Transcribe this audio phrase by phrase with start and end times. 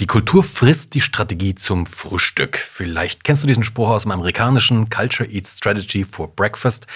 [0.00, 2.56] Die Kultur frisst die Strategie zum Frühstück.
[2.56, 6.86] Vielleicht kennst du diesen Spruch aus dem amerikanischen Culture Eats Strategy for Breakfast.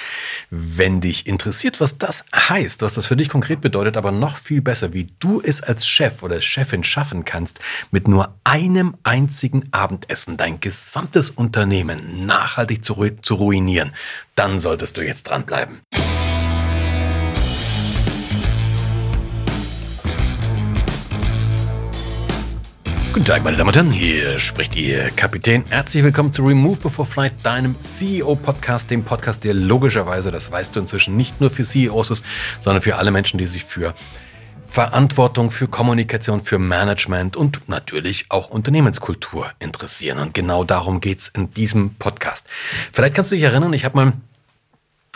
[0.51, 4.63] Wenn dich interessiert, was das heißt, was das für dich konkret bedeutet, aber noch viel
[4.63, 7.59] besser, wie du es als Chef oder Chefin schaffen kannst,
[7.91, 13.95] mit nur einem einzigen Abendessen dein gesamtes Unternehmen nachhaltig zu, zu ruinieren,
[14.37, 15.81] dann solltest du jetzt dranbleiben.
[23.13, 25.67] Guten Tag, meine Damen und Herren, hier spricht Ihr Kapitän.
[25.69, 30.81] Herzlich willkommen zu Remove Before Flight, deinem CEO-Podcast, dem Podcast, der logischerweise, das weißt du
[30.81, 32.25] inzwischen, nicht nur für CEOs ist,
[32.61, 33.95] sondern für alle Menschen, die sich für
[34.63, 40.19] Verantwortung, für Kommunikation, für Management und natürlich auch Unternehmenskultur interessieren.
[40.19, 42.47] Und genau darum geht's in diesem Podcast.
[42.95, 44.13] Vielleicht kannst du dich erinnern, ich habe mal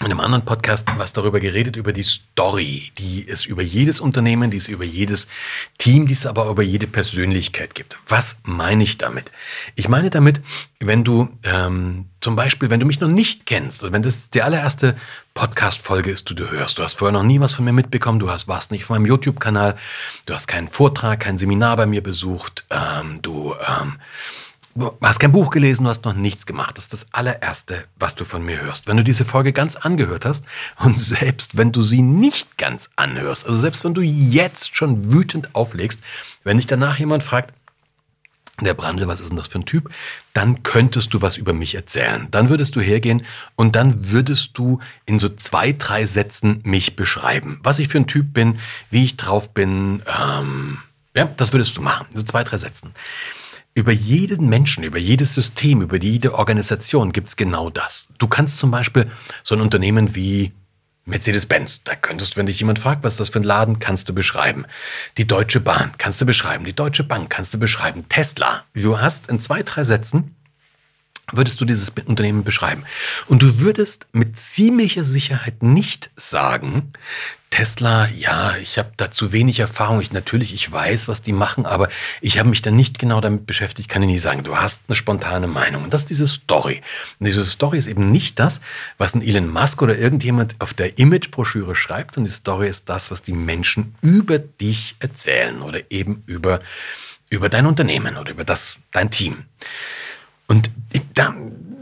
[0.01, 4.51] in einem anderen Podcast was darüber geredet, über die Story, die es über jedes Unternehmen,
[4.51, 5.27] die es über jedes
[5.79, 7.97] Team, die es aber über jede Persönlichkeit gibt.
[8.07, 9.31] Was meine ich damit?
[9.75, 10.43] Ich meine damit,
[10.81, 14.43] wenn du ähm, zum Beispiel, wenn du mich noch nicht kennst oder wenn das die
[14.43, 14.97] allererste
[15.33, 18.31] Podcast-Folge ist, die du hörst, du hast vorher noch nie was von mir mitbekommen, du
[18.31, 19.79] hast, warst nicht auf meinem YouTube-Kanal,
[20.27, 23.97] du hast keinen Vortrag, kein Seminar bei mir besucht, ähm, du ähm,
[24.79, 26.77] Du hast kein Buch gelesen, du hast noch nichts gemacht.
[26.77, 28.87] Das ist das allererste, was du von mir hörst.
[28.87, 30.45] Wenn du diese Folge ganz angehört hast
[30.85, 35.55] und selbst wenn du sie nicht ganz anhörst, also selbst wenn du jetzt schon wütend
[35.55, 36.01] auflegst,
[36.45, 37.55] wenn dich danach jemand fragt,
[38.61, 39.91] der Brandl, was ist denn das für ein Typ?
[40.35, 42.29] Dann könntest du was über mich erzählen.
[42.31, 47.61] Dann würdest du hergehen und dann würdest du in so zwei, drei Sätzen mich beschreiben.
[47.63, 48.59] Was ich für ein Typ bin,
[48.91, 50.03] wie ich drauf bin.
[50.21, 50.79] Ähm,
[51.15, 52.07] ja, das würdest du machen.
[52.15, 52.93] So zwei, drei Sätzen.
[53.77, 58.09] Über jeden Menschen, über jedes System, über jede Organisation gibt's genau das.
[58.17, 59.11] Du kannst zum Beispiel
[59.43, 60.53] so ein Unternehmen wie
[61.05, 64.65] Mercedes-Benz, da könntest, wenn dich jemand fragt, was das für ein Laden, kannst du beschreiben.
[65.19, 66.65] Die Deutsche Bahn kannst du beschreiben.
[66.65, 68.09] Die Deutsche Bank kannst du beschreiben.
[68.09, 68.65] Tesla.
[68.73, 70.36] Du hast in zwei, drei Sätzen
[71.33, 72.85] würdest du dieses Unternehmen beschreiben.
[73.27, 76.93] Und du würdest mit ziemlicher Sicherheit nicht sagen,
[77.51, 80.01] Tesla, ja, ich habe da zu wenig Erfahrung.
[80.01, 81.89] Ich natürlich, ich weiß, was die machen, aber
[82.21, 84.43] ich habe mich da nicht genau damit beschäftigt, kann ich nicht sagen.
[84.43, 85.85] Du hast eine spontane Meinung.
[85.85, 86.83] Und das ist diese Story.
[87.19, 88.61] Und diese Story ist eben nicht das,
[88.99, 92.19] was ein Elon Musk oder irgendjemand auf der Imagebroschüre schreibt.
[92.19, 96.61] Und die Story ist das, was die Menschen über dich erzählen oder eben über,
[97.31, 99.45] über dein Unternehmen oder über das, dein Team.
[100.47, 100.71] Und
[101.15, 101.35] da,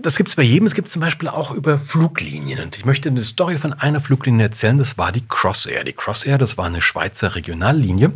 [0.03, 0.67] das gibt es bei jedem.
[0.67, 2.61] Es gibt zum Beispiel auch über Fluglinien.
[2.61, 4.79] Und ich möchte eine Story von einer Fluglinie erzählen.
[4.79, 5.85] Das war die Crossair.
[5.85, 8.13] Die Crossair, das war eine Schweizer Regionallinie.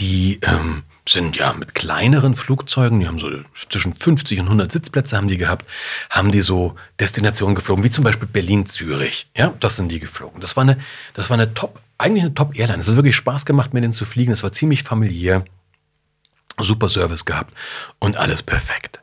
[0.00, 3.30] Die ähm, sind ja mit kleineren Flugzeugen, die haben so
[3.68, 5.66] zwischen 50 und 100 Sitzplätze haben die gehabt,
[6.10, 9.28] haben die so Destinationen geflogen, wie zum Beispiel Berlin-Zürich.
[9.36, 10.40] Ja, das sind die geflogen.
[10.40, 10.78] Das war eine,
[11.14, 12.80] das war eine Top, eigentlich eine Top-Airline.
[12.80, 14.32] Es hat wirklich Spaß gemacht, mit denen zu fliegen.
[14.32, 15.44] Es war ziemlich familiär
[16.58, 17.54] super Service gehabt
[17.98, 19.02] und alles perfekt.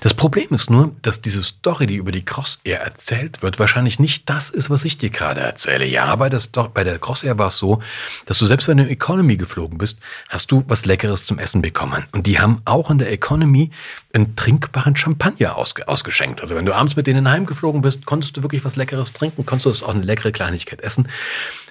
[0.00, 4.28] Das Problem ist nur, dass diese Story, die über die Crossair erzählt wird, wahrscheinlich nicht
[4.30, 5.84] das ist, was ich dir gerade erzähle.
[5.84, 7.80] Ja, bei der, Story, bei der Crossair war es so,
[8.26, 11.62] dass du selbst wenn du in Economy geflogen bist, hast du was Leckeres zum Essen
[11.62, 12.04] bekommen.
[12.12, 13.70] Und die haben auch in der Economy
[14.12, 16.40] einen trinkbaren Champagner ausge ausgeschenkt.
[16.40, 19.82] Also wenn du abends mit denen heimgeflogen bist, konntest du wirklich was Leckeres trinken, konntest
[19.82, 21.08] du auch eine leckere Kleinigkeit essen.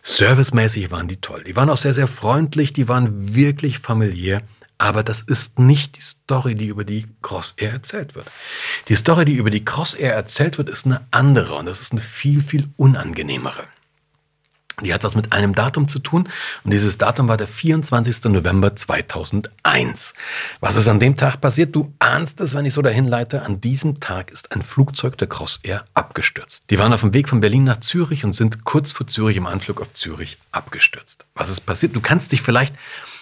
[0.02, 1.44] Servicemäßig waren die toll.
[1.46, 4.42] Die waren auch sehr, sehr freundlich, die waren wirklich familiär.
[4.84, 8.30] Aber das ist nicht die Story, die über die Crossair erzählt wird.
[8.90, 12.02] Die Story, die über die Crossair erzählt wird, ist eine andere und das ist eine
[12.02, 13.64] viel, viel unangenehmere.
[14.84, 16.30] Die hat was mit einem Datum zu tun
[16.64, 18.26] und dieses Datum war der 24.
[18.26, 20.14] November 2001.
[20.60, 21.76] Was ist an dem Tag passiert?
[21.76, 23.44] Du ahnst es, wenn ich so dahin leite.
[23.44, 26.66] An diesem Tag ist ein Flugzeug der Crossair abgestürzt.
[26.70, 29.48] Die waren auf dem Weg von Berlin nach Zürich und sind kurz vor Zürich im
[29.48, 31.26] Anflug auf Zürich abgestürzt.
[31.36, 31.96] Was ist passiert?
[31.96, 32.76] Du kannst dich vielleicht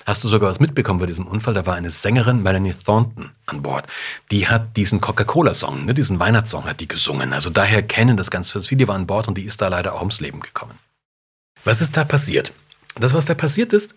[0.05, 1.53] Hast du sogar was mitbekommen bei diesem Unfall?
[1.53, 3.85] Da war eine Sängerin, Melanie Thornton, an Bord.
[4.31, 7.33] Die hat diesen Coca-Cola-Song, ne, diesen Weihnachtssong hat die gesungen.
[7.33, 9.99] Also daher kennen das ganz viele, war an Bord und die ist da leider auch
[9.99, 10.73] ums Leben gekommen.
[11.63, 12.53] Was ist da passiert?
[12.95, 13.95] Das, was da passiert ist,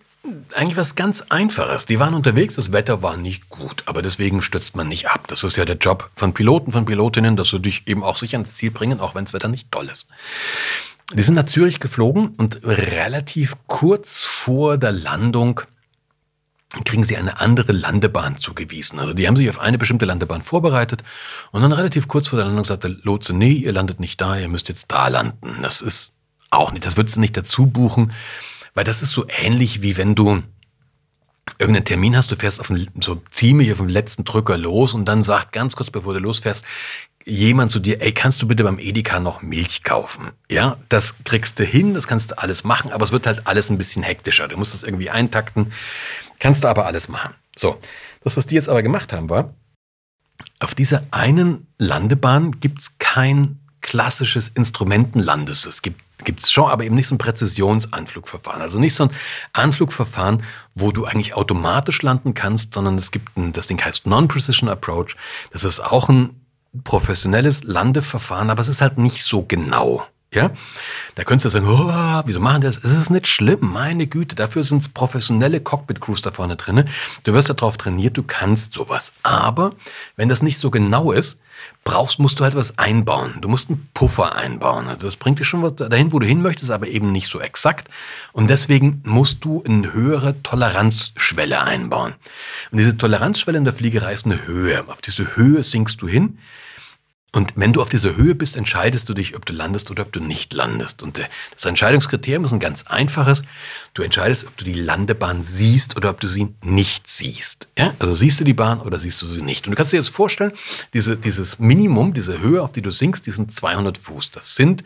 [0.53, 1.85] eigentlich was ganz Einfaches.
[1.85, 5.27] Die waren unterwegs, das Wetter war nicht gut, aber deswegen stürzt man nicht ab.
[5.27, 8.37] Das ist ja der Job von Piloten, von Pilotinnen, dass sie dich eben auch sicher
[8.37, 10.07] ans Ziel bringen, auch wenn das Wetter nicht toll ist.
[11.13, 15.61] Die sind nach Zürich geflogen und relativ kurz vor der Landung
[16.83, 18.99] kriegen sie eine andere Landebahn zugewiesen.
[18.99, 21.03] Also die haben sich auf eine bestimmte Landebahn vorbereitet
[21.51, 24.37] und dann relativ kurz vor der Landung sagt der Lotse, nee, ihr landet nicht da,
[24.37, 25.59] ihr müsst jetzt da landen.
[25.61, 26.14] Das ist
[26.55, 28.11] auch nicht, das würdest du nicht dazu buchen,
[28.73, 30.43] weil das ist so ähnlich wie wenn du
[31.59, 35.05] irgendeinen Termin hast, du fährst auf den, so ziemlich auf den letzten Drücker los und
[35.05, 36.65] dann sagt ganz kurz bevor du losfährst,
[37.25, 40.31] jemand zu dir, ey, kannst du bitte beim Edeka noch Milch kaufen?
[40.49, 43.69] Ja, das kriegst du hin, das kannst du alles machen, aber es wird halt alles
[43.69, 44.47] ein bisschen hektischer.
[44.47, 45.71] Du musst das irgendwie eintakten.
[46.39, 47.33] Kannst du aber alles machen.
[47.57, 47.79] So,
[48.23, 49.53] das, was die jetzt aber gemacht haben, war,
[50.59, 55.65] auf dieser einen Landebahn gibt es kein klassisches Instrumentenlandes.
[55.65, 56.01] Es gibt
[56.37, 58.61] es schon, aber eben nicht so ein Präzisionsanflugverfahren.
[58.61, 59.11] Also nicht so ein
[59.53, 64.69] Anflugverfahren, wo du eigentlich automatisch landen kannst, sondern es gibt ein, das Ding heißt Non-Precision
[64.69, 65.15] Approach.
[65.51, 66.41] Das ist auch ein
[66.83, 70.05] professionelles Landeverfahren, aber es ist halt nicht so genau.
[70.35, 70.51] Ja?
[71.15, 72.77] Da könntest du sagen, oh, wieso machen die das?
[72.77, 74.35] Es ist nicht schlimm, meine Güte.
[74.35, 76.87] Dafür sind es professionelle Cockpit-Crews da vorne drin.
[77.23, 79.13] Du wirst darauf trainiert, du kannst sowas.
[79.23, 79.73] Aber
[80.15, 81.39] wenn das nicht so genau ist,
[81.83, 83.35] brauchst, musst du halt was einbauen.
[83.41, 84.87] Du musst einen Puffer einbauen.
[84.87, 87.87] Also das bringt dich schon dahin, wo du hin möchtest, aber eben nicht so exakt.
[88.33, 92.13] Und deswegen musst du eine höhere Toleranzschwelle einbauen.
[92.71, 94.83] Und diese Toleranzschwelle in der Fliegerei ist eine Höhe.
[94.87, 96.39] Auf diese Höhe sinkst du hin.
[97.35, 100.13] Und wenn du auf dieser Höhe bist, entscheidest du dich, ob du landest oder ob
[100.13, 101.03] du nicht landest.
[101.03, 103.43] Und äh, das Entscheidungskriterium ist ein ganz einfaches.
[103.93, 107.67] Du entscheidest, ob du die Landebahn siehst oder ob du sie nicht siehst.
[107.77, 107.93] Ja?
[107.99, 109.67] Also siehst du die Bahn oder siehst du sie nicht.
[109.67, 110.53] Und du kannst dir jetzt vorstellen,
[110.93, 114.31] diese, dieses Minimum, diese Höhe, auf die du sinkst, die sind 200 Fuß.
[114.31, 114.85] Das sind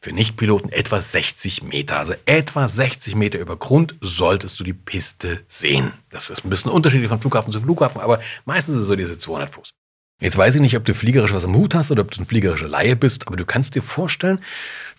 [0.00, 1.98] für Nichtpiloten etwa 60 Meter.
[1.98, 5.92] Also etwa 60 Meter über Grund solltest du die Piste sehen.
[6.08, 9.18] Das ist ein bisschen unterschiedlich von Flughafen zu Flughafen, aber meistens ist es so diese
[9.18, 9.74] 200 Fuß.
[10.20, 12.26] Jetzt weiß ich nicht, ob du fliegerisch was am Hut hast oder ob du ein
[12.26, 14.40] fliegerischer Laie bist, aber du kannst dir vorstellen,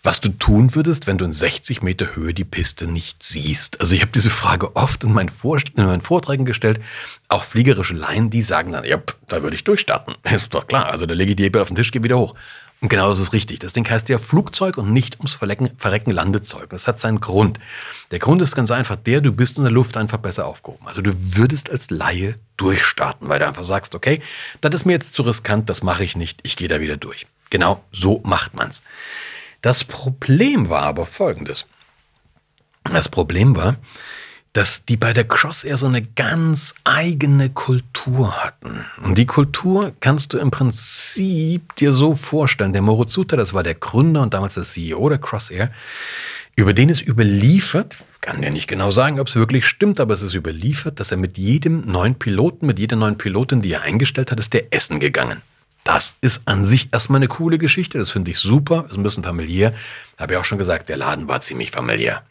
[0.01, 3.79] was du tun würdest, wenn du in 60 Meter Höhe die Piste nicht siehst.
[3.79, 5.29] Also ich habe diese Frage oft in meinen,
[5.77, 6.79] in meinen Vorträgen gestellt.
[7.27, 8.97] Auch fliegerische Laien, die sagen dann, ja,
[9.27, 10.15] da würde ich durchstarten.
[10.35, 12.33] Ist doch klar, also da lege ich die Hebel auf den Tisch, gehe wieder hoch.
[12.81, 13.59] Und genau das ist richtig.
[13.59, 16.71] Das Ding heißt ja Flugzeug und nicht ums Verrecken, Verrecken Landezeug.
[16.71, 17.59] Das hat seinen Grund.
[18.09, 20.87] Der Grund ist ganz einfach der, du bist in der Luft einfach besser aufgehoben.
[20.87, 24.19] Also du würdest als Laie durchstarten, weil du einfach sagst, okay,
[24.61, 27.27] das ist mir jetzt zu riskant, das mache ich nicht, ich gehe da wieder durch.
[27.51, 28.81] Genau so macht man's.
[29.61, 31.67] Das Problem war aber folgendes.
[32.83, 33.77] Das Problem war,
[34.53, 38.85] dass die bei der Crossair so eine ganz eigene Kultur hatten.
[39.01, 42.73] Und die Kultur kannst du im Prinzip dir so vorstellen.
[42.73, 45.71] Der Morozuta, das war der Gründer und damals der CEO der Crossair,
[46.55, 50.21] über den ist überliefert, kann ja nicht genau sagen, ob es wirklich stimmt, aber es
[50.21, 54.31] ist überliefert, dass er mit jedem neuen Piloten, mit jeder neuen Pilotin, die er eingestellt
[54.31, 55.41] hat, ist der essen gegangen.
[55.83, 57.97] Das ist an sich erstmal eine coole Geschichte.
[57.97, 58.85] Das finde ich super.
[58.89, 59.73] Ist ein bisschen familiär.
[60.17, 62.23] Habe ich auch schon gesagt, der Laden war ziemlich familiär.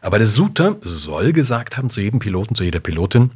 [0.00, 3.30] Aber der Suter soll gesagt haben zu jedem Piloten, zu jeder Pilotin,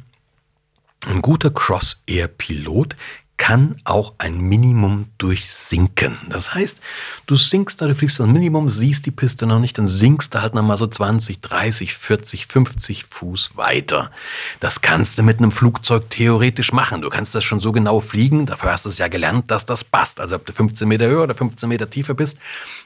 [1.05, 2.95] ein guter Cross-Air-Pilot
[3.37, 6.17] kann auch ein Minimum durchsinken.
[6.29, 6.79] Das heißt,
[7.25, 10.41] du sinkst da, du fliegst das Minimum, siehst die Piste noch nicht, dann sinkst du
[10.41, 14.11] halt nochmal so 20, 30, 40, 50 Fuß weiter.
[14.59, 17.01] Das kannst du mit einem Flugzeug theoretisch machen.
[17.01, 19.83] Du kannst das schon so genau fliegen, dafür hast du es ja gelernt, dass das
[19.83, 20.19] passt.
[20.19, 22.37] Also ob du 15 Meter höher oder 15 Meter tiefer bist.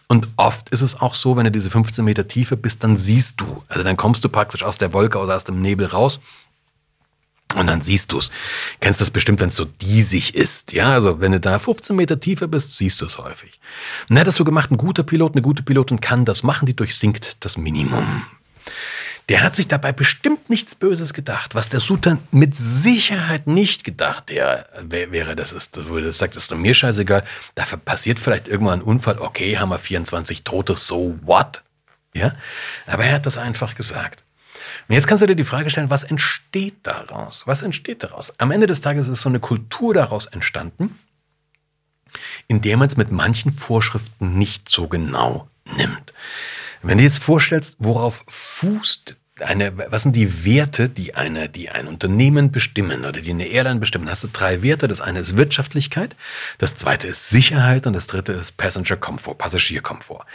[0.07, 3.41] Und oft ist es auch so, wenn du diese 15 Meter tiefer bist, dann siehst
[3.41, 3.63] du.
[3.67, 6.19] Also dann kommst du praktisch aus der Wolke oder aus dem Nebel raus
[7.55, 8.31] und dann siehst du es.
[8.79, 10.73] Kennst das bestimmt, wenn es so diesig ist.
[10.73, 13.59] Ja, also wenn du da 15 Meter tiefer bist, siehst du es häufig.
[14.09, 16.65] Und er hat das so gemacht, ein guter Pilot, eine gute Pilotin kann das machen,
[16.65, 18.25] die durchsinkt das Minimum.
[19.29, 21.53] Der hat sich dabei bestimmt nichts Böses gedacht.
[21.53, 26.43] Was der Sultan mit Sicherheit nicht gedacht der, wäre, das ist, wo er sagt, das
[26.43, 27.25] ist mir scheißegal.
[27.55, 29.19] Da passiert vielleicht irgendwann ein Unfall.
[29.19, 31.63] Okay, haben wir 24 Tote, so what?
[32.13, 32.35] Ja,
[32.85, 34.23] aber er hat das einfach gesagt.
[34.87, 37.45] Und jetzt kannst du dir die Frage stellen, was entsteht daraus?
[37.45, 38.33] Was entsteht daraus?
[38.39, 40.97] Am Ende des Tages ist so eine Kultur daraus entstanden,
[42.47, 46.13] in der man es mit manchen Vorschriften nicht so genau nimmt.
[46.81, 51.87] Wenn du jetzt vorstellst, worauf fußt eine, was sind die Werte, die eine, die ein
[51.87, 54.09] Unternehmen bestimmen oder die eine Airline bestimmen?
[54.09, 54.87] Hast du drei Werte.
[54.87, 56.15] Das eine ist Wirtschaftlichkeit,
[56.57, 60.25] das zweite ist Sicherheit und das dritte ist Passenger Comfort, Passagierkomfort.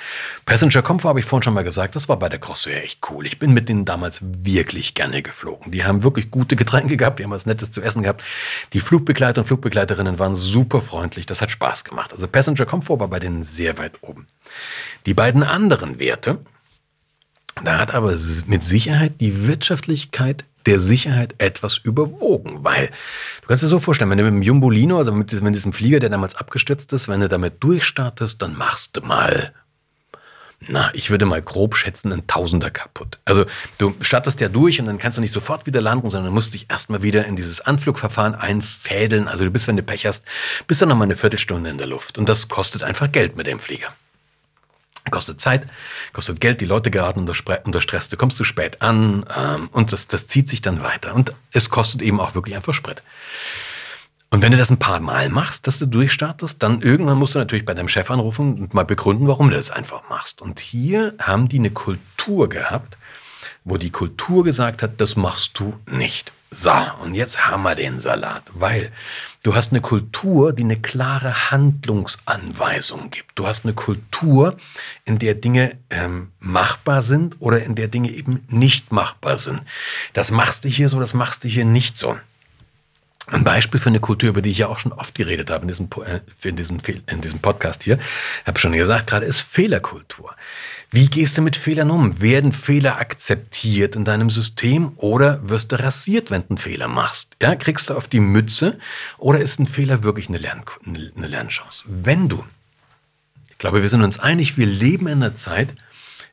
[0.47, 3.27] Passenger Comfort habe ich vorhin schon mal gesagt, das war bei der Crossair echt cool.
[3.27, 5.73] Ich bin mit denen damals wirklich gerne geflogen.
[5.73, 8.23] Die haben wirklich gute Getränke gehabt, die haben was Nettes zu essen gehabt.
[8.73, 12.13] Die Flugbegleiter und Flugbegleiterinnen waren super freundlich, das hat Spaß gemacht.
[12.13, 14.27] Also Passenger Comfort war bei denen sehr weit oben.
[15.07, 16.39] Die beiden anderen Werte,
[17.63, 18.17] da hat aber
[18.47, 22.89] mit Sicherheit die Wirtschaftlichkeit der Sicherheit etwas überwogen, weil
[23.41, 25.73] du kannst dir so vorstellen, wenn du mit dem Jumbolino, also mit diesem, mit diesem
[25.73, 29.53] Flieger, der damals abgestürzt ist, wenn du damit durchstartest, dann machst du mal,
[30.69, 33.19] na, ich würde mal grob schätzen, ein Tausender kaputt.
[33.25, 33.47] Also
[33.79, 36.71] du startest ja durch und dann kannst du nicht sofort wieder landen, sondern musst dich
[36.71, 39.27] erstmal wieder in dieses Anflugverfahren einfädeln.
[39.27, 40.25] Also du bist, wenn du Pech hast,
[40.69, 43.59] bist dann nochmal eine Viertelstunde in der Luft und das kostet einfach Geld mit dem
[43.59, 43.89] Flieger.
[45.11, 45.67] Kostet Zeit,
[46.13, 49.93] kostet Geld, die Leute geraten unter, unter Stress, du kommst zu spät an ähm, und
[49.93, 51.15] das, das zieht sich dann weiter.
[51.15, 53.03] Und es kostet eben auch wirklich einfach Sprit.
[54.31, 57.39] Und wenn du das ein paar Mal machst, dass du durchstartest, dann irgendwann musst du
[57.39, 60.41] natürlich bei deinem Chef anrufen und mal begründen, warum du das einfach machst.
[60.41, 62.97] Und hier haben die eine Kultur gehabt,
[63.65, 66.33] wo die Kultur gesagt hat, das machst du nicht.
[66.55, 66.71] So,
[67.03, 68.93] und jetzt haben wir den Salat, weil
[69.43, 73.39] du hast eine Kultur, die eine klare Handlungsanweisung gibt.
[73.39, 74.59] Du hast eine Kultur,
[75.07, 79.63] in der Dinge ähm, machbar sind oder in der Dinge eben nicht machbar sind.
[80.13, 82.19] Das machst du hier so, das machst du hier nicht so.
[83.29, 85.69] Ein Beispiel für eine Kultur, über die ich ja auch schon oft geredet habe in
[85.69, 87.99] diesem, äh, in diesem, in diesem Podcast hier,
[88.45, 90.37] habe schon gesagt, gerade ist Fehlerkultur.
[90.95, 92.21] Wie gehst du mit Fehlern um?
[92.21, 97.35] Werden Fehler akzeptiert in deinem System oder wirst du rasiert, wenn du einen Fehler machst?
[97.41, 98.79] Ja, kriegst du auf die Mütze
[99.17, 101.85] oder ist ein Fehler wirklich eine, Lern eine Lernchance?
[101.89, 102.45] Wenn du,
[103.51, 105.75] ich glaube, wir sind uns einig, wir leben in einer Zeit,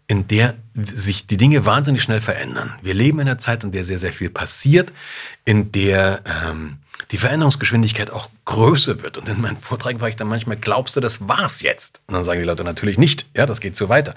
[0.08, 2.74] in der sich die Dinge wahnsinnig schnell verändern.
[2.82, 4.92] Wir leben in einer Zeit, in der sehr, sehr viel passiert,
[5.46, 6.80] in der ähm,
[7.12, 9.18] die Veränderungsgeschwindigkeit auch größer wird.
[9.18, 12.01] Und in meinen Vorträgen war ich dann manchmal, glaubst du, das war's jetzt?
[12.08, 13.25] Und dann sagen die Leute natürlich nicht.
[13.36, 14.15] Ja, das geht so weiter.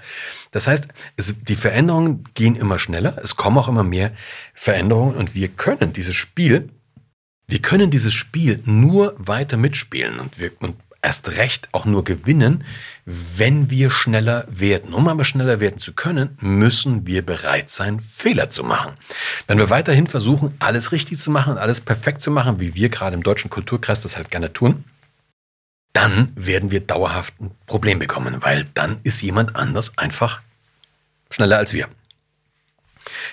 [0.50, 3.16] Das heißt, es, die Veränderungen gehen immer schneller.
[3.22, 4.12] Es kommen auch immer mehr
[4.54, 6.70] Veränderungen und wir können dieses Spiel,
[7.46, 12.64] wir können dieses Spiel nur weiter mitspielen und, wir, und erst recht auch nur gewinnen,
[13.04, 14.94] wenn wir schneller werden.
[14.94, 18.92] Um aber schneller werden zu können, müssen wir bereit sein, Fehler zu machen.
[19.48, 23.14] Wenn wir weiterhin versuchen, alles richtig zu machen, alles perfekt zu machen, wie wir gerade
[23.14, 24.84] im deutschen Kulturkreis das halt gerne tun,
[25.92, 30.40] dann werden wir dauerhaft ein Problem bekommen, weil dann ist jemand anders einfach
[31.30, 31.88] schneller als wir.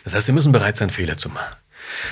[0.04, 1.56] Das heißt, wir müssen bereit sein, Fehler zu machen.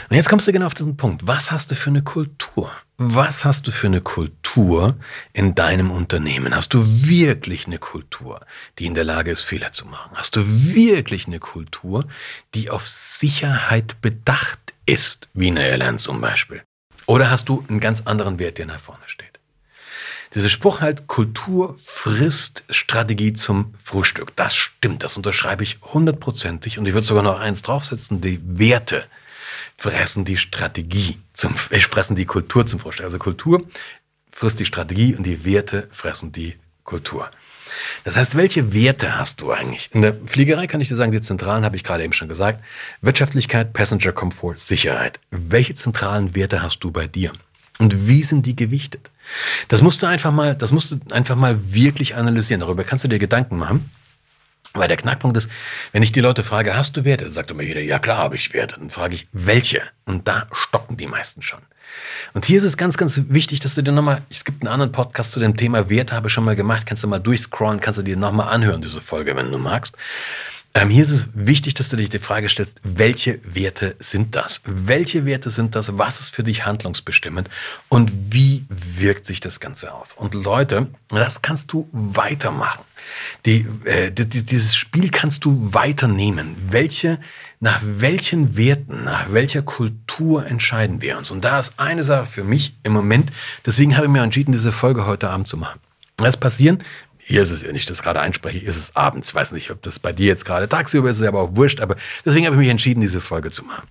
[0.09, 1.27] Und jetzt kommst du genau auf diesen Punkt.
[1.27, 2.71] Was hast du für eine Kultur?
[2.97, 4.97] Was hast du für eine Kultur
[5.33, 6.55] in deinem Unternehmen?
[6.55, 8.41] Hast du wirklich eine Kultur,
[8.79, 10.11] die in der Lage ist, Fehler zu machen?
[10.15, 12.07] Hast du wirklich eine Kultur,
[12.55, 16.63] die auf Sicherheit bedacht ist, wie eine Airline zum Beispiel?
[17.05, 19.39] Oder hast du einen ganz anderen Wert, der nach vorne steht?
[20.33, 24.35] Dieser Spruch halt, Kultur frisst Strategie zum Frühstück.
[24.35, 29.05] Das stimmt, das unterschreibe ich hundertprozentig und ich würde sogar noch eins draufsetzen, die Werte
[29.77, 33.05] fressen die Strategie zum, äh, fressen die Kultur zum Frühstück.
[33.05, 33.67] Also Kultur
[34.31, 37.29] frisst die Strategie und die Werte fressen die Kultur.
[38.03, 39.89] Das heißt, welche Werte hast du eigentlich?
[39.93, 42.63] In der Fliegerei kann ich dir sagen, die zentralen habe ich gerade eben schon gesagt.
[43.01, 45.19] Wirtschaftlichkeit, Passenger Comfort, Sicherheit.
[45.31, 47.33] Welche zentralen Werte hast du bei dir?
[47.77, 49.11] Und wie sind die gewichtet?
[49.67, 52.61] Das musst du einfach mal, das musst du einfach mal wirklich analysieren.
[52.61, 53.91] Darüber kannst du dir Gedanken machen.
[54.77, 55.49] Weil der Knackpunkt ist,
[55.91, 57.29] wenn ich die Leute frage, hast du Werte?
[57.29, 58.75] Sagt immer jeder, ja klar habe ich Werte.
[58.79, 59.81] Dann frage ich, welche?
[60.05, 61.59] Und da stocken die meisten schon.
[62.33, 64.91] Und hier ist es ganz, ganz wichtig, dass du dir nochmal, es gibt einen anderen
[64.91, 67.97] Podcast zu dem Thema Werte, habe ich schon mal gemacht, kannst du mal durchscrollen, kannst
[67.97, 69.95] du dir nochmal anhören, diese Folge, wenn du magst.
[70.79, 74.61] Ähm, hier ist es wichtig, dass du dich die Frage stellst, welche Werte sind das?
[74.63, 75.97] Welche Werte sind das?
[75.97, 77.49] Was ist für dich handlungsbestimmend?
[77.89, 80.15] Und wie wirkt sich das Ganze auf?
[80.17, 82.83] Und Leute, das kannst du weitermachen.
[83.47, 86.55] Die, äh, die, dieses Spiel kannst du weiternehmen.
[86.69, 87.19] Welche,
[87.59, 91.31] nach welchen Werten, nach welcher Kultur entscheiden wir uns?
[91.31, 93.31] Und da ist eine Sache für mich im Moment,
[93.65, 95.79] deswegen habe ich mir entschieden, diese Folge heute Abend zu machen.
[96.25, 96.79] Es passieren
[97.29, 99.29] hier ist es, wenn ich das gerade einspreche, ist es abends.
[99.29, 101.81] Ich weiß nicht, ob das bei dir jetzt gerade tagsüber ist, ist aber auch wurscht.
[101.81, 103.85] Aber deswegen habe ich mich entschieden, diese Folge zu machen.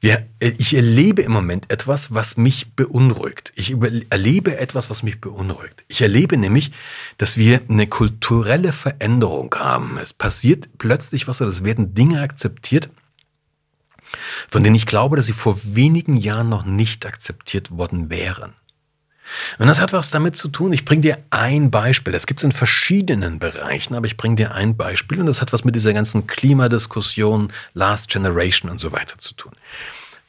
[0.00, 3.52] Wir, äh, ich erlebe im Moment etwas, was mich beunruhigt.
[3.54, 3.76] Ich
[4.10, 5.84] erlebe etwas, was mich beunruhigt.
[5.86, 6.72] Ich erlebe nämlich,
[7.18, 9.96] dass wir eine kulturelle Veränderung haben.
[9.98, 12.90] Es passiert plötzlich was, oder es werden Dinge akzeptiert,
[14.50, 18.54] von denen ich glaube, dass sie vor wenigen Jahren noch nicht akzeptiert worden wären.
[19.58, 20.72] Und das hat was damit zu tun.
[20.72, 22.12] Ich bringe dir ein Beispiel.
[22.12, 25.52] Das gibt es in verschiedenen Bereichen, aber ich bringe dir ein Beispiel und das hat
[25.52, 29.52] was mit dieser ganzen Klimadiskussion, Last Generation und so weiter zu tun.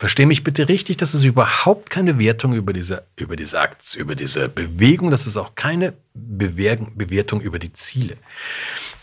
[0.01, 4.15] Verstehe mich bitte richtig, das ist überhaupt keine Wertung über diese, über diese Akts, über
[4.15, 8.17] diese Bewegung, das ist auch keine Bewertung über die Ziele.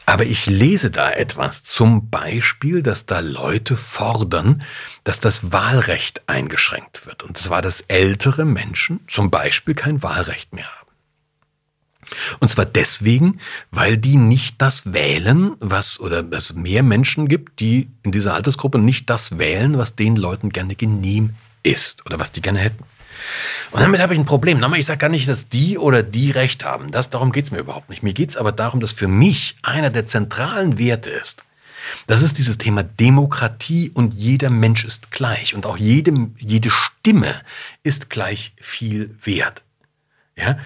[0.08, 4.62] Aber ich lese da etwas, zum Beispiel, dass da Leute fordern,
[5.04, 7.22] dass das Wahlrecht eingeschränkt wird.
[7.22, 10.88] Und das war, dass ältere Menschen zum Beispiel kein Wahlrecht mehr haben.
[12.40, 13.38] Und zwar deswegen,
[13.70, 18.78] weil die nicht das wählen, was, oder es mehr Menschen gibt, die in dieser Altersgruppe
[18.78, 22.82] nicht das wählen, was den Leuten gerne genehm ist oder was die gerne hätten.
[23.70, 24.64] Und damit habe ich ein Problem.
[24.74, 26.90] Ich sage gar nicht, dass die oder die Recht haben.
[26.90, 28.02] Das, darum geht es mir überhaupt nicht.
[28.02, 31.44] Mir geht es aber darum, dass für mich einer der zentralen Werte ist.
[32.06, 37.42] Das ist dieses Thema Demokratie und jeder Mensch ist gleich und auch jede, jede Stimme
[37.82, 39.62] ist gleich viel wert.
[40.36, 40.58] Ja?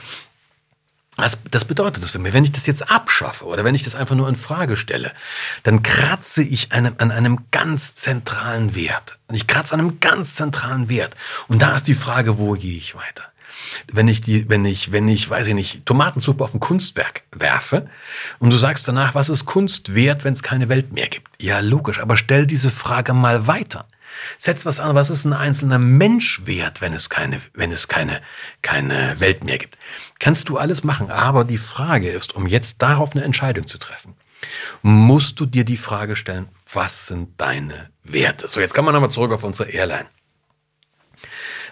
[1.17, 3.95] Das, das bedeutet das für mich, wenn ich das jetzt abschaffe oder wenn ich das
[3.95, 5.13] einfach nur in Frage stelle,
[5.63, 9.19] dann kratze ich einem, an einem ganz zentralen Wert.
[9.31, 11.15] Ich kratze an einem ganz zentralen Wert.
[11.49, 13.25] Und da ist die Frage, wo gehe ich weiter?
[13.93, 17.89] Wenn ich die, wenn ich, wenn ich, weiß ich nicht, Tomatensuppe auf ein Kunstwerk werfe
[18.39, 21.29] und du sagst danach, was ist Kunst wert, wenn es keine Welt mehr gibt?
[21.41, 23.87] Ja, logisch, aber stell diese Frage mal weiter.
[24.39, 28.21] Setz was an, was ist ein einzelner Mensch wert, wenn es keine, wenn es keine,
[28.63, 29.79] keine Welt mehr gibt.
[30.19, 31.11] Kannst du alles machen.
[31.11, 34.15] Aber die Frage ist, um jetzt darauf eine Entscheidung zu treffen,
[34.83, 38.49] musst du dir die Frage stellen, was sind deine Werte?
[38.49, 40.07] So, jetzt kann man nochmal zurück auf unsere Airline.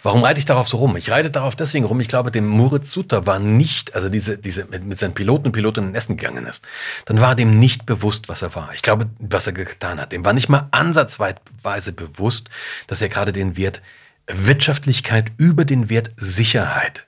[0.02, 0.97] Warum reite ich darauf so rum?
[0.97, 2.00] Ich reite darauf deswegen rum.
[2.00, 5.52] Ich glaube, dem Moritz Suter war nicht, also diese, diese mit, mit seinen Piloten und
[5.52, 6.64] Pilotinnen essen gegangen ist,
[7.04, 8.73] dann war dem nicht bewusst, was er war.
[8.75, 10.12] Ich glaube, was er getan hat.
[10.12, 12.49] Dem war nicht mal ansatzweise bewusst,
[12.87, 13.83] dass er gerade den Wert
[14.26, 17.07] Wirtschaftlichkeit über den Wert Sicherheit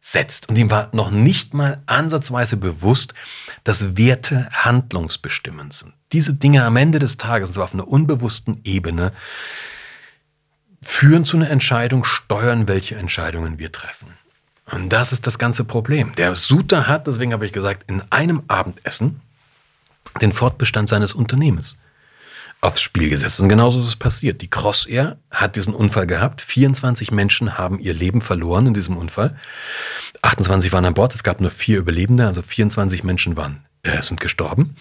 [0.00, 0.48] setzt.
[0.48, 3.14] Und ihm war noch nicht mal ansatzweise bewusst,
[3.64, 5.94] dass Werte handlungsbestimmend sind.
[6.12, 9.12] Diese Dinge am Ende des Tages, und zwar auf einer unbewussten Ebene,
[10.84, 14.08] führen zu einer Entscheidung, steuern, welche Entscheidungen wir treffen.
[14.70, 16.14] Und das ist das ganze Problem.
[16.14, 19.20] Der Suter hat, deswegen habe ich gesagt, in einem Abendessen
[20.20, 21.76] den Fortbestand seines Unternehmens
[22.64, 23.40] aufs Spiel gesetzt.
[23.40, 24.40] Und genauso ist es passiert.
[24.40, 26.40] Die Crossair hat diesen Unfall gehabt.
[26.40, 29.36] 24 Menschen haben ihr Leben verloren in diesem Unfall.
[30.22, 31.14] 28 waren an Bord.
[31.14, 34.74] Es gab nur vier Überlebende, also 24 Menschen waren, äh, sind gestorben.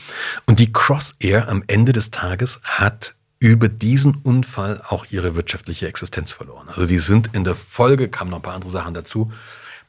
[0.45, 3.15] Und die Crossair am Ende des Tages hat
[3.49, 6.69] über diesen Unfall auch ihre wirtschaftliche Existenz verloren.
[6.69, 9.33] Also die sind in der Folge, kamen noch ein paar andere Sachen dazu,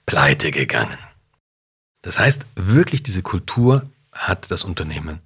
[0.07, 0.99] pleite gegangen.
[2.03, 5.21] Das heißt, wirklich diese Kultur hat das Unternehmen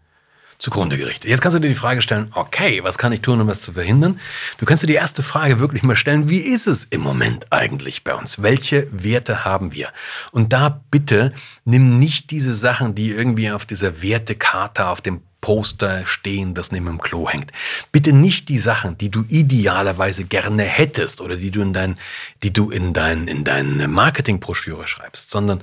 [0.58, 1.30] zugrunde gerichtet.
[1.30, 3.72] Jetzt kannst du dir die Frage stellen, okay, was kann ich tun, um das zu
[3.72, 4.20] verhindern?
[4.58, 8.04] Du kannst dir die erste Frage wirklich mal stellen, wie ist es im Moment eigentlich
[8.04, 8.42] bei uns?
[8.42, 9.88] Welche Werte haben wir?
[10.32, 11.32] Und da bitte
[11.64, 16.86] nimm nicht diese Sachen, die irgendwie auf dieser Wertekarte auf dem Poster stehen, das neben
[16.86, 17.52] dem Klo hängt.
[17.92, 21.98] Bitte nicht die Sachen, die du idealerweise gerne hättest oder die du in dein,
[22.42, 25.62] die du in dein, in deine Marketingbroschüre schreibst, sondern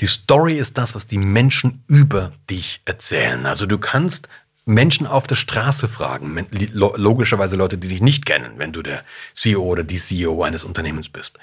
[0.00, 3.46] die Story ist das, was die Menschen über dich erzählen.
[3.46, 4.28] Also du kannst
[4.66, 9.62] Menschen auf der Straße fragen, logischerweise Leute, die dich nicht kennen, wenn du der CEO
[9.62, 11.38] oder die CEO eines Unternehmens bist.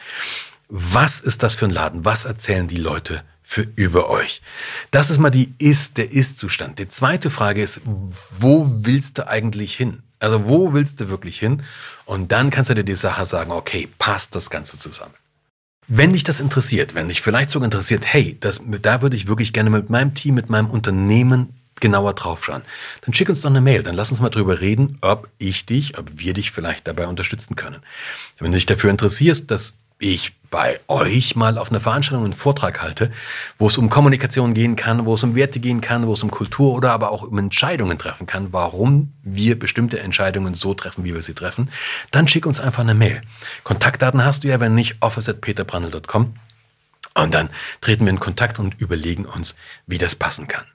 [0.68, 2.04] Was ist das für ein Laden?
[2.04, 4.42] Was erzählen die Leute für über euch.
[4.92, 6.80] Das ist mal die Ist, der Ist-Zustand.
[6.80, 7.82] Die zweite Frage ist,
[8.40, 10.02] wo willst du eigentlich hin?
[10.20, 11.64] Also wo willst du wirklich hin?
[12.06, 15.14] Und dann kannst du dir die Sache sagen, okay, passt das Ganze zusammen.
[15.88, 19.52] Wenn dich das interessiert, wenn dich vielleicht sogar interessiert, hey, das, da würde ich wirklich
[19.52, 22.62] gerne mit meinem Team, mit meinem Unternehmen genauer draufschauen,
[23.02, 25.98] dann schick uns doch eine Mail, dann lass uns mal drüber reden, ob ich dich,
[25.98, 27.82] ob wir dich vielleicht dabei unterstützen können.
[28.40, 32.82] Wenn du dich dafür interessierst, dass ich bei euch mal auf einer Veranstaltung einen Vortrag
[32.82, 33.12] halte,
[33.58, 36.30] wo es um Kommunikation gehen kann, wo es um Werte gehen kann, wo es um
[36.30, 41.16] Kultur oder aber auch um Entscheidungen treffen kann, warum wir bestimmte Entscheidungen so treffen, wie
[41.16, 41.72] wir sie treffen,
[42.12, 43.24] dann schick uns einfach eine Mail.
[43.64, 46.36] Kontaktdaten hast du ja, wenn nicht, office.peterbrandl.com
[47.16, 47.50] und dann
[47.82, 49.56] treten wir in Kontakt und überlegen uns,
[49.88, 50.66] wie das passen kann.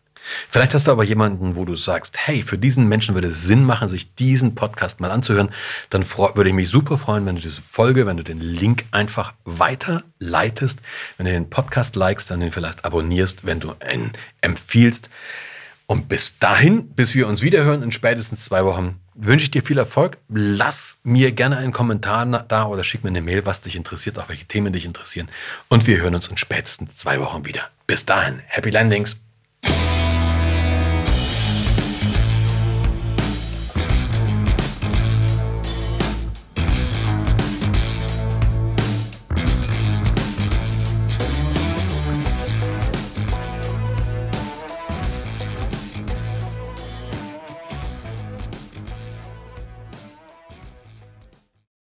[0.49, 3.65] Vielleicht hast du aber jemanden, wo du sagst, hey, für diesen Menschen würde es Sinn
[3.65, 5.51] machen, sich diesen Podcast mal anzuhören.
[5.91, 9.35] Dann würde ich mich super freuen, wenn du diese Folge, wenn du den Link einfach
[9.45, 10.81] weiterleitest,
[11.17, 15.11] wenn du den Podcast likest, dann den vielleicht abonnierst, wenn du ihn empfiehlst.
[15.91, 19.79] Und bis dahin, bis wir uns wiederhören in spätestens zwei Wochen, wünsche ich dir viel
[19.79, 20.19] Erfolg.
[20.29, 24.29] Lass mir gerne einen Kommentar da oder schick mir eine Mail, was dich interessiert, auch
[24.29, 25.31] welche Themen dich interessieren.
[25.69, 27.71] Und wir hören uns in spätestens zwei Wochen wieder.
[27.87, 29.17] Bis dahin, Happy Landings.